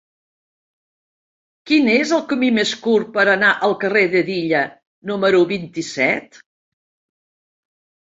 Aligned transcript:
Quin 1.71 1.89
és 1.97 2.15
el 2.17 2.23
camí 2.33 2.49
més 2.59 2.73
curt 2.87 3.13
per 3.19 3.27
anar 3.35 3.53
al 3.69 3.77
carrer 3.85 4.05
d'Hedilla 4.17 4.65
número 5.15 5.47
vint-i-set? 5.57 6.45